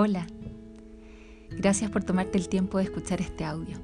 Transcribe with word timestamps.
Hola, 0.00 0.28
gracias 1.50 1.90
por 1.90 2.04
tomarte 2.04 2.38
el 2.38 2.48
tiempo 2.48 2.78
de 2.78 2.84
escuchar 2.84 3.20
este 3.20 3.44
audio. 3.44 3.78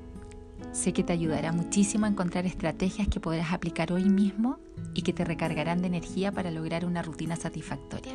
Sé 0.70 0.92
que 0.92 1.02
te 1.02 1.12
ayudará 1.12 1.50
muchísimo 1.50 2.06
a 2.06 2.08
encontrar 2.08 2.46
estrategias 2.46 3.08
que 3.08 3.18
podrás 3.18 3.52
aplicar 3.52 3.92
hoy 3.92 4.04
mismo 4.04 4.60
y 4.94 5.02
que 5.02 5.12
te 5.12 5.24
recargarán 5.24 5.80
de 5.80 5.88
energía 5.88 6.30
para 6.30 6.52
lograr 6.52 6.84
una 6.84 7.02
rutina 7.02 7.34
satisfactoria. 7.34 8.12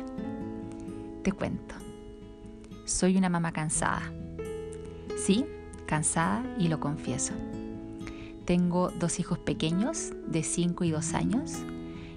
Te 1.22 1.32
cuento, 1.32 1.74
soy 2.86 3.18
una 3.18 3.28
mamá 3.28 3.52
cansada. 3.52 4.10
Sí, 5.22 5.44
cansada 5.84 6.42
y 6.58 6.68
lo 6.68 6.80
confieso. 6.80 7.34
Tengo 8.46 8.88
dos 8.98 9.20
hijos 9.20 9.38
pequeños 9.38 10.14
de 10.26 10.42
5 10.42 10.84
y 10.84 10.90
2 10.90 11.12
años 11.12 11.52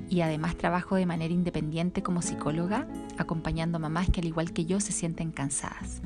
y 0.10 0.22
además 0.22 0.56
trabajo 0.56 0.96
de 0.96 1.06
manera 1.06 1.34
independiente 1.34 2.04
como 2.04 2.22
psicóloga, 2.22 2.88
acompañando 3.18 3.78
a 3.78 3.80
mamás 3.80 4.10
que 4.10 4.22
al 4.22 4.28
igual 4.28 4.54
que 4.54 4.66
yo 4.66 4.80
se 4.80 4.92
sienten 4.92 5.32
cansadas. 5.32 6.02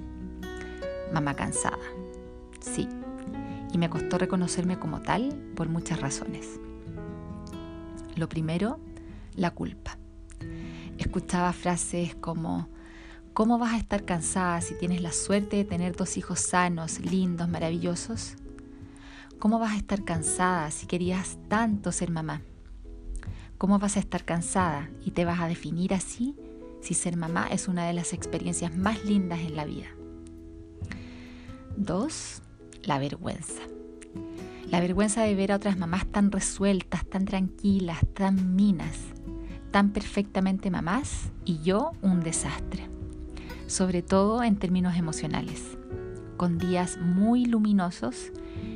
Mamá 1.13 1.35
cansada, 1.35 1.77
sí, 2.59 2.88
y 3.71 3.77
me 3.77 3.89
costó 3.89 4.17
reconocerme 4.17 4.77
como 4.79 5.02
tal 5.02 5.34
por 5.55 5.70
muchas 5.70 6.01
razones. 6.01 6.59
Lo 8.15 8.27
primero, 8.27 8.79
la 9.35 9.51
culpa. 9.51 9.98
Escuchaba 10.98 11.53
frases 11.53 12.15
como, 12.15 12.67
¿cómo 13.34 13.59
vas 13.59 13.73
a 13.73 13.77
estar 13.77 14.03
cansada 14.03 14.62
si 14.62 14.76
tienes 14.76 15.01
la 15.01 15.12
suerte 15.12 15.57
de 15.57 15.65
tener 15.65 15.95
dos 15.95 16.17
hijos 16.17 16.39
sanos, 16.39 16.99
lindos, 16.99 17.48
maravillosos? 17.48 18.35
¿Cómo 19.39 19.59
vas 19.59 19.73
a 19.73 19.77
estar 19.77 20.03
cansada 20.03 20.71
si 20.71 20.87
querías 20.87 21.37
tanto 21.48 21.91
ser 21.91 22.09
mamá? 22.09 22.41
¿Cómo 23.59 23.77
vas 23.77 23.98
a 23.98 23.99
estar 23.99 24.26
cansada 24.26 24.89
y 25.05 25.12
te 25.12 25.26
vas 25.26 25.39
a 25.39 25.48
definir 25.48 25.93
así 25.93 26.35
si 26.88 26.94
ser 26.94 27.18
mamá 27.18 27.50
es 27.52 27.68
una 27.68 27.86
de 27.86 27.91
las 27.91 28.14
experiencias 28.14 28.74
más 28.74 29.04
lindas 29.04 29.41
en 29.41 29.57
la 29.57 29.66
vida? 29.66 29.88
Dos, 31.76 32.41
la 32.84 32.98
vergüenza. 32.98 33.62
La 34.71 34.79
vergüenza 34.79 35.24
de 35.24 35.35
ver 35.35 35.52
a 35.52 35.57
otras 35.57 35.77
mamás 35.77 36.05
tan 36.05 36.32
resueltas, 36.32 37.05
tan 37.05 37.26
tranquilas, 37.26 37.99
tan 38.13 38.55
minas, 38.55 38.99
tan 39.71 39.91
perfectamente 39.91 40.71
mamás 40.71 41.34
y 41.44 41.60
yo 41.60 41.91
un 42.02 42.21
desastre. 42.21 42.90
Sobre 43.68 44.01
todo 44.01 44.41
en 44.41 44.55
términos 44.55 44.96
emocionales, 44.96 45.77
con 46.38 46.57
días 46.57 46.98
muy 47.01 47.44
luminosos 47.44 48.32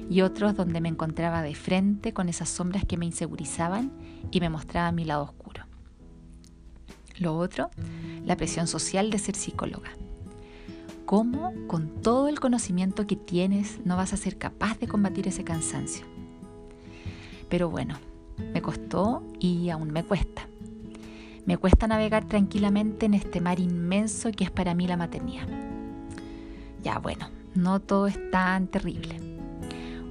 y 0.09 0.19
otros 0.19 0.57
donde 0.57 0.81
me 0.81 0.89
encontraba 0.89 1.41
de 1.43 1.55
frente 1.55 2.13
con 2.13 2.27
esas 2.27 2.49
sombras 2.49 2.83
que 2.83 2.97
me 2.97 3.05
insegurizaban 3.05 3.89
y 4.31 4.41
me 4.41 4.49
mostraban 4.49 4.95
mi 4.95 5.05
lado 5.05 5.23
oscuro. 5.23 5.70
Lo 7.17 7.37
otro, 7.37 7.69
la 8.25 8.37
presión 8.37 8.67
social 8.67 9.09
de 9.09 9.19
ser 9.19 9.35
psicóloga. 9.35 9.91
¿Cómo 11.05 11.53
con 11.67 12.01
todo 12.01 12.27
el 12.27 12.39
conocimiento 12.39 13.05
que 13.05 13.15
tienes 13.15 13.79
no 13.83 13.97
vas 13.97 14.13
a 14.13 14.17
ser 14.17 14.37
capaz 14.37 14.79
de 14.79 14.87
combatir 14.87 15.27
ese 15.27 15.43
cansancio? 15.43 16.05
Pero 17.49 17.69
bueno, 17.69 17.95
me 18.53 18.61
costó 18.61 19.23
y 19.39 19.69
aún 19.69 19.91
me 19.91 20.03
cuesta. 20.03 20.47
Me 21.45 21.57
cuesta 21.57 21.87
navegar 21.87 22.25
tranquilamente 22.25 23.07
en 23.07 23.13
este 23.13 23.41
mar 23.41 23.59
inmenso 23.59 24.31
que 24.31 24.43
es 24.43 24.51
para 24.51 24.73
mí 24.73 24.87
la 24.87 24.95
maternidad. 24.95 25.47
Ya 26.83 26.99
bueno, 26.99 27.27
no 27.55 27.79
todo 27.79 28.07
es 28.07 28.31
tan 28.31 28.67
terrible. 28.67 29.19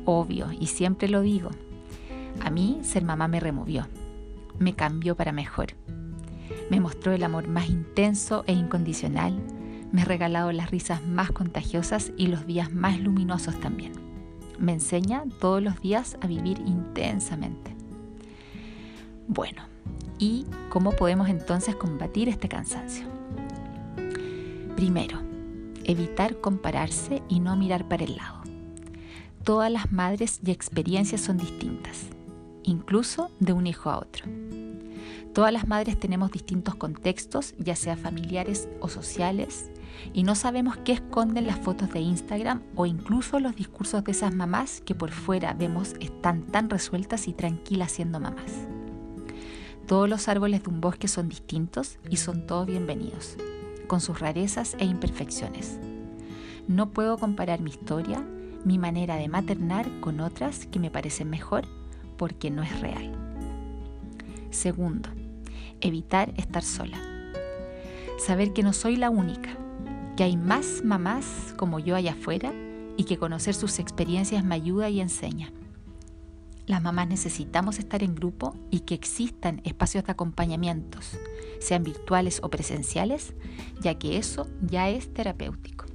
Obvio, 0.05 0.49
y 0.53 0.67
siempre 0.67 1.09
lo 1.09 1.21
digo, 1.21 1.51
a 2.43 2.51
mí 2.51 2.81
ser 2.83 3.05
mamá 3.05 3.29
me 3.29 3.41
removió, 3.41 3.87
me 4.59 4.75
cambió 4.75 5.17
para 5.17 5.33
mejor. 5.33 5.75
Me 6.71 6.81
mostró 6.81 7.13
el 7.13 7.25
amor 7.25 7.49
más 7.49 7.69
intenso 7.69 8.45
e 8.47 8.53
incondicional, 8.53 9.39
me 9.93 10.03
ha 10.03 10.05
regalado 10.05 10.53
las 10.53 10.71
risas 10.71 11.05
más 11.05 11.33
contagiosas 11.33 12.13
y 12.17 12.29
los 12.29 12.47
días 12.47 12.73
más 12.73 13.01
luminosos 13.01 13.59
también. 13.59 13.93
Me 14.59 14.73
enseña 14.73 15.25
todos 15.41 15.61
los 15.63 15.81
días 15.81 16.17
a 16.21 16.29
vivir 16.29 16.61
intensamente. 16.65 17.75
Bueno, 19.27 19.63
¿y 20.19 20.47
cómo 20.69 20.93
podemos 20.93 21.29
entonces 21.29 21.75
combatir 21.75 22.29
este 22.29 22.49
cansancio? 22.49 23.07
Primero, 24.77 25.19
evitar 25.85 26.41
compararse 26.41 27.23
y 27.29 27.41
no 27.41 27.57
mirar 27.57 27.89
para 27.89 28.05
el 28.05 28.17
lado. 28.17 28.43
Todas 29.43 29.73
las 29.73 29.91
madres 29.91 30.41
y 30.45 30.53
experiencias 30.53 31.21
son 31.21 31.39
distintas, 31.39 32.07
incluso 32.63 33.31
de 33.41 33.55
un 33.55 33.67
hijo 33.67 33.91
a 33.91 33.99
otro. 33.99 34.27
Todas 35.35 35.53
las 35.53 35.69
madres 35.69 35.99
tenemos 35.99 36.33
distintos 36.33 36.75
contextos, 36.75 37.55
ya 37.59 37.77
sea 37.77 37.97
familiares 37.97 38.69
o 38.81 38.89
sociales, 38.89 39.71
y 40.13 40.25
no 40.25 40.35
sabemos 40.35 40.77
qué 40.79 40.93
esconden 40.93 41.47
las 41.47 41.59
fotos 41.61 41.93
de 41.93 42.01
Instagram 42.01 42.63
o 42.75 42.87
incluso 42.87 43.39
los 43.39 43.55
discursos 43.55 44.03
de 44.03 44.13
esas 44.13 44.35
mamás 44.35 44.81
que 44.85 44.95
por 44.95 45.13
fuera 45.13 45.53
vemos 45.55 45.95
están 46.01 46.43
tan 46.43 46.69
resueltas 46.69 47.29
y 47.29 47.33
tranquilas 47.33 47.93
siendo 47.93 48.19
mamás. 48.19 48.67
Todos 49.87 50.09
los 50.09 50.29
árboles 50.29 50.65
de 50.65 50.71
un 50.71 50.81
bosque 50.81 51.07
son 51.07 51.29
distintos 51.29 51.99
y 52.09 52.17
son 52.17 52.47
todos 52.47 52.67
bienvenidos 52.67 53.37
con 53.87 54.01
sus 54.01 54.21
rarezas 54.21 54.77
e 54.79 54.85
imperfecciones. 54.85 55.79
No 56.69 56.91
puedo 56.91 57.19
comparar 57.19 57.61
mi 57.61 57.71
historia, 57.71 58.25
mi 58.65 58.79
manera 58.79 59.17
de 59.17 59.29
maternar 59.29 59.89
con 60.01 60.21
otras 60.21 60.67
que 60.67 60.79
me 60.79 60.91
parecen 60.91 61.29
mejor 61.29 61.65
porque 62.17 62.51
no 62.51 62.63
es 62.63 62.81
real. 62.81 63.13
Segundo, 64.51 65.09
evitar 65.81 66.33
estar 66.37 66.63
sola. 66.63 66.99
Saber 68.19 68.53
que 68.53 68.63
no 68.63 68.73
soy 68.73 68.97
la 68.97 69.11
única, 69.11 69.57
que 70.17 70.25
hay 70.25 70.37
más 70.37 70.83
mamás 70.85 71.55
como 71.57 71.79
yo 71.79 71.97
allá 71.97 72.13
afuera 72.13 72.53
y 72.97 73.05
que 73.05 73.17
conocer 73.17 73.55
sus 73.55 73.79
experiencias 73.79 74.45
me 74.45 74.55
ayuda 74.55 74.91
y 74.91 75.01
enseña. 75.01 75.53
Las 76.67 76.83
mamás 76.83 77.09
necesitamos 77.09 77.79
estar 77.79 78.03
en 78.03 78.15
grupo 78.15 78.55
y 78.71 78.81
que 78.81 78.95
existan 78.95 79.61
espacios 79.65 80.05
de 80.05 80.13
acompañamientos, 80.13 81.19
sean 81.59 81.83
virtuales 81.83 82.41
o 82.43 82.51
presenciales, 82.51 83.35
ya 83.81 83.99
que 83.99 84.19
eso 84.19 84.47
ya 84.61 84.89
es 84.89 85.13
terapéutico. 85.13 85.87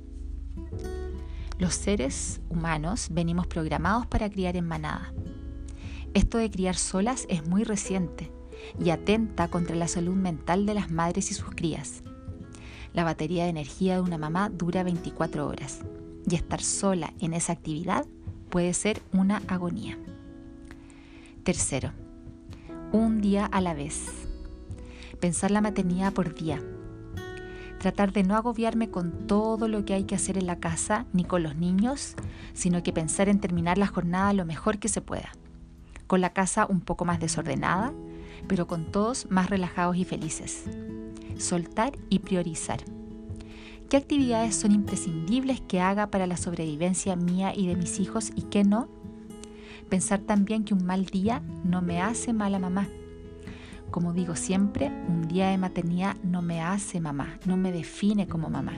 Los 1.58 1.76
seres 1.76 2.42
humanos 2.50 3.08
venimos 3.12 3.48
programados 3.48 4.06
para 4.08 4.30
criar 4.30 4.58
en 4.58 4.68
manada. 4.68 5.14
Esto 6.14 6.38
de 6.38 6.50
criar 6.50 6.76
solas 6.76 7.26
es 7.30 7.48
muy 7.48 7.64
reciente 7.64 8.32
y 8.84 8.90
atenta 8.90 9.48
contra 9.48 9.76
la 9.76 9.88
salud 9.88 10.16
mental 10.16 10.66
de 10.66 10.74
las 10.74 10.92
madres 10.92 11.32
y 11.32 11.34
sus 11.34 11.50
crías. 11.52 12.04
La 12.94 13.04
batería 13.04 13.44
de 13.44 13.50
energía 13.50 13.96
de 13.96 14.02
una 14.02 14.18
mamá 14.18 14.50
dura 14.50 14.84
24 14.84 15.48
horas 15.48 15.82
y 16.30 16.36
estar 16.36 16.62
sola 16.62 17.14
en 17.20 17.34
esa 17.34 17.54
actividad 17.54 18.06
puede 18.50 18.74
ser 18.74 19.02
una 19.12 19.42
agonía. 19.48 19.98
Tercero, 21.44 21.92
un 22.92 23.22
día 23.22 23.46
a 23.46 23.62
la 23.62 23.74
vez. 23.74 24.28
Pensar 25.20 25.52
la 25.52 25.62
maternidad 25.62 26.14
por 26.14 26.34
día. 26.34 26.62
Tratar 27.80 28.14
de 28.14 28.24
no 28.24 28.36
agobiarme 28.36 28.90
con 28.90 29.28
todo 29.28 29.68
lo 29.68 29.86
que 29.86 29.94
hay 29.94 30.06
que 30.06 30.16
hacer 30.16 30.38
en 30.38 30.48
la 30.48 30.60
casa 30.60 31.06
ni 31.14 31.24
con 31.24 31.44
los 31.44 31.56
niños, 31.56 32.16
sino 32.54 32.82
que 32.82 32.94
pensar 32.94 33.30
en 33.30 33.40
terminar 33.40 33.78
la 33.78 33.88
jornada 33.88 34.34
lo 34.34 34.46
mejor 34.46 34.80
que 34.80 34.88
se 34.88 35.02
pueda. 35.02 35.34
Con 36.08 36.22
la 36.22 36.32
casa 36.32 36.66
un 36.66 36.82
poco 36.82 37.06
más 37.06 37.20
desordenada, 37.20 37.94
pero 38.48 38.68
con 38.68 38.86
todos 38.92 39.30
más 39.30 39.50
relajados 39.50 39.98
y 39.98 40.06
felices. 40.06 40.66
Soltar 41.38 41.98
y 42.10 42.20
priorizar. 42.20 42.80
¿Qué 43.90 43.98
actividades 43.98 44.56
son 44.56 44.72
imprescindibles 44.72 45.62
que 45.62 45.80
haga 45.80 46.08
para 46.08 46.26
la 46.26 46.38
sobrevivencia 46.38 47.16
mía 47.16 47.54
y 47.56 47.68
de 47.68 47.76
mis 47.76 48.00
hijos 48.00 48.32
y 48.36 48.44
qué 48.44 48.64
no? 48.64 48.88
Pensar 49.90 50.22
también 50.22 50.64
que 50.64 50.74
un 50.74 50.86
mal 50.86 51.06
día 51.06 51.44
no 51.64 51.82
me 51.82 52.02
hace 52.02 52.34
mala 52.34 52.58
mamá. 52.58 52.88
Como 53.92 54.12
digo 54.14 54.36
siempre, 54.36 54.88
un 54.88 55.28
día 55.28 55.50
de 55.50 55.58
maternidad 55.58 56.18
no 56.24 56.42
me 56.42 56.62
hace 56.62 57.00
mamá, 57.00 57.40
no 57.46 57.58
me 57.58 57.72
define 57.72 58.28
como 58.28 58.50
mamá. 58.50 58.74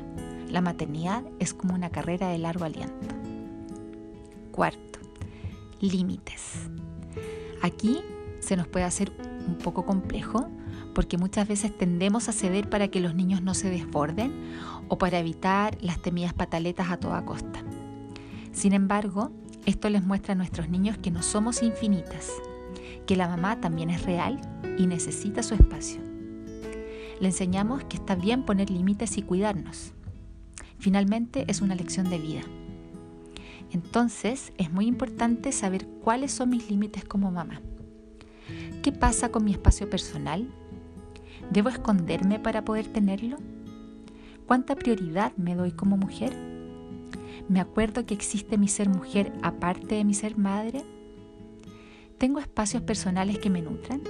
La 0.50 0.62
maternidad 0.62 1.24
es 1.40 1.54
como 1.54 1.74
una 1.74 1.90
carrera 1.90 2.30
de 2.30 2.38
largo 2.38 2.66
aliento. 2.66 3.16
Cuarto, 4.52 5.00
límites. 5.80 6.70
Aquí 7.62 8.02
se 8.40 8.56
nos 8.58 8.68
puede 8.68 8.86
hacer 8.86 9.12
un 9.48 9.58
poco 9.58 9.86
complejo 9.86 10.50
porque 10.94 11.18
muchas 11.18 11.48
veces 11.48 11.78
tendemos 11.78 12.28
a 12.28 12.32
ceder 12.32 12.70
para 12.70 12.88
que 12.88 13.00
los 13.00 13.14
niños 13.14 13.42
no 13.42 13.54
se 13.54 13.70
desborden 13.70 14.34
o 14.88 14.98
para 14.98 15.20
evitar 15.20 15.78
las 15.82 16.02
temidas 16.02 16.34
pataletas 16.34 16.90
a 16.90 16.98
toda 16.98 17.24
costa. 17.24 17.64
Sin 18.52 18.74
embargo, 18.74 19.32
esto 19.66 19.90
les 19.90 20.04
muestra 20.04 20.34
a 20.34 20.36
nuestros 20.36 20.70
niños 20.70 20.98
que 20.98 21.12
no 21.12 21.22
somos 21.22 21.62
infinitas, 21.62 22.32
que 23.06 23.16
la 23.16 23.28
mamá 23.28 23.62
también 23.62 23.90
es 23.90 24.04
real 24.04 24.42
y 24.78 24.88
necesita 24.88 25.44
su 25.44 25.54
espacio. 25.54 26.02
Le 27.20 27.28
enseñamos 27.28 27.84
que 27.84 27.98
está 27.98 28.16
bien 28.16 28.44
poner 28.44 28.70
límites 28.70 29.18
y 29.18 29.22
cuidarnos. 29.22 29.94
Finalmente 30.80 31.46
es 31.48 31.62
una 31.62 31.76
lección 31.76 32.10
de 32.10 32.18
vida. 32.18 32.42
Entonces 33.72 34.54
es 34.58 34.72
muy 34.72 34.88
importante 34.88 35.52
saber 35.52 35.86
cuáles 36.04 36.32
son 36.32 36.50
mis 36.50 36.70
límites 36.70 37.04
como 37.06 37.30
mamá. 37.30 37.62
¿Qué 38.88 38.94
pasa 38.94 39.28
con 39.34 39.44
mi 39.44 39.52
espacio 39.52 39.90
personal? 39.90 40.48
¿Debo 41.52 41.68
esconderme 41.68 42.40
para 42.40 42.64
poder 42.64 42.88
tenerlo? 42.88 43.36
¿Cuánta 44.46 44.78
prioridad 44.78 45.36
me 45.36 45.56
doy 45.56 45.74
como 45.74 45.98
mujer? 45.98 46.34
¿Me 47.50 47.60
acuerdo 47.60 48.06
que 48.06 48.14
existe 48.14 48.58
mi 48.58 48.70
ser 48.70 48.88
mujer 48.88 49.34
aparte 49.44 49.96
de 49.96 50.06
mi 50.06 50.14
ser 50.14 50.38
madre? 50.38 50.86
¿Tengo 52.18 52.40
espacios 52.40 52.82
personales 52.82 53.40
que 53.40 53.50
me 53.50 53.62
nutran? 53.62 54.04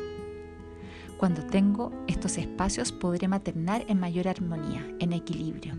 Cuando 1.17 1.43
tengo 1.43 1.91
estos 2.05 2.37
espacios 2.37 2.91
podré 2.91 3.27
maternar 3.27 3.83
en 3.87 3.99
mayor 3.99 4.27
armonía, 4.27 4.85
en 4.99 5.11
equilibrio. 5.11 5.73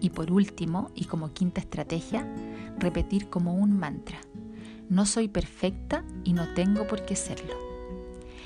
Y 0.00 0.10
por 0.10 0.32
último, 0.32 0.90
y 0.96 1.04
como 1.04 1.32
quinta 1.32 1.60
estrategia, 1.60 2.26
repetir 2.80 3.28
como 3.28 3.54
un 3.54 3.78
mantra. 3.78 4.18
No 4.92 5.06
soy 5.06 5.26
perfecta 5.26 6.04
y 6.22 6.34
no 6.34 6.52
tengo 6.52 6.86
por 6.86 7.06
qué 7.06 7.16
serlo. 7.16 7.54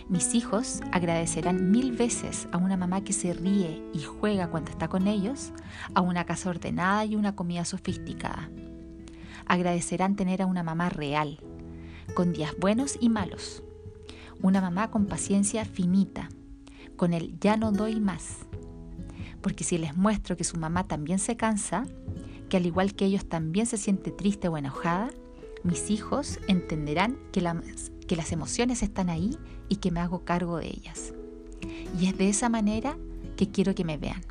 Mis 0.08 0.32
hijos 0.32 0.80
agradecerán 0.92 1.72
mil 1.72 1.90
veces 1.90 2.46
a 2.52 2.58
una 2.58 2.76
mamá 2.76 3.02
que 3.02 3.12
se 3.12 3.34
ríe 3.34 3.82
y 3.92 4.02
juega 4.04 4.48
cuando 4.48 4.70
está 4.70 4.86
con 4.86 5.08
ellos, 5.08 5.50
a 5.92 6.02
una 6.02 6.24
casa 6.24 6.48
ordenada 6.48 7.04
y 7.04 7.16
una 7.16 7.34
comida 7.34 7.64
sofisticada. 7.64 8.48
Agradecerán 9.46 10.14
tener 10.14 10.40
a 10.40 10.46
una 10.46 10.62
mamá 10.62 10.88
real, 10.88 11.40
con 12.14 12.32
días 12.32 12.54
buenos 12.60 12.96
y 13.00 13.08
malos, 13.08 13.64
una 14.40 14.60
mamá 14.60 14.92
con 14.92 15.06
paciencia 15.06 15.64
finita, 15.64 16.28
con 16.94 17.12
el 17.12 17.40
ya 17.40 17.56
no 17.56 17.72
doy 17.72 17.98
más. 17.98 18.46
Porque 19.40 19.64
si 19.64 19.78
les 19.78 19.96
muestro 19.96 20.36
que 20.36 20.44
su 20.44 20.58
mamá 20.58 20.86
también 20.86 21.18
se 21.18 21.36
cansa, 21.36 21.86
que 22.48 22.56
al 22.56 22.66
igual 22.66 22.94
que 22.94 23.06
ellos 23.06 23.28
también 23.28 23.66
se 23.66 23.78
siente 23.78 24.12
triste 24.12 24.46
o 24.46 24.56
enojada, 24.56 25.10
mis 25.66 25.90
hijos 25.90 26.38
entenderán 26.46 27.18
que, 27.32 27.40
las 27.40 28.32
emociones 28.32 28.82
están 28.82 29.10
ahí 29.10 29.36
y 29.68 29.76
que 29.76 29.90
me 29.90 30.00
hago 30.00 30.24
cargo 30.24 30.58
de 30.58 30.68
ellas. 30.68 31.12
Y 31.98 32.06
es 32.06 32.16
de 32.16 32.28
esa 32.28 32.48
manera 32.48 32.96
que 33.36 33.50
quiero 33.50 33.74
que 33.74 33.84
me 33.84 33.98
vean, 33.98 34.22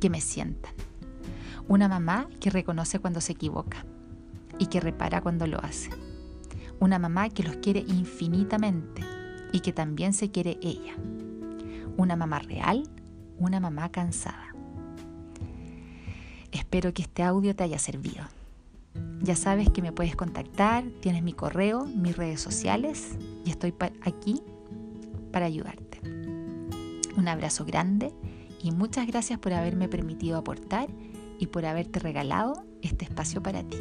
que 0.00 0.10
me 0.10 0.20
sientan. 0.20 0.72
Una 1.66 1.88
mamá 1.88 2.28
que 2.40 2.50
reconoce 2.50 2.98
cuando 2.98 3.20
se 3.20 3.32
equivoca 3.32 3.86
y 4.58 4.66
que 4.66 4.80
repara 4.80 5.22
cuando 5.22 5.46
lo 5.46 5.58
hace. 5.64 5.90
Una 6.78 6.98
mamá 6.98 7.30
que 7.30 7.42
los 7.42 7.56
quiere 7.56 7.80
infinitamente 7.80 9.02
y 9.52 9.60
que 9.60 9.72
también 9.72 10.12
se 10.12 10.30
quiere 10.30 10.58
ella. 10.60 10.94
Una 11.96 12.16
mamá 12.16 12.38
real, 12.40 12.88
una 13.38 13.60
mamá 13.60 13.90
cansada. 13.90 14.54
Espero 16.52 16.92
que 16.92 17.02
este 17.02 17.22
audio 17.22 17.56
te 17.56 17.64
haya 17.64 17.78
servido. 17.78 18.24
Ya 19.22 19.36
sabes 19.36 19.68
que 19.68 19.82
me 19.82 19.92
puedes 19.92 20.16
contactar, 20.16 20.84
tienes 21.00 21.22
mi 21.22 21.32
correo, 21.32 21.84
mis 21.84 22.16
redes 22.16 22.40
sociales 22.40 23.18
y 23.44 23.50
estoy 23.50 23.74
aquí 24.02 24.42
para 25.30 25.46
ayudarte. 25.46 26.00
Un 27.16 27.28
abrazo 27.28 27.64
grande 27.64 28.14
y 28.62 28.72
muchas 28.72 29.06
gracias 29.06 29.38
por 29.38 29.52
haberme 29.52 29.88
permitido 29.88 30.38
aportar 30.38 30.88
y 31.38 31.46
por 31.46 31.66
haberte 31.66 31.98
regalado 32.00 32.64
este 32.82 33.04
espacio 33.04 33.42
para 33.42 33.62
ti. 33.62 33.78